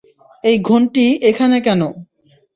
এই 0.43 0.57
ঘণ্টি 0.69 1.05
এখানে 1.29 1.57
কেন? 1.59 1.81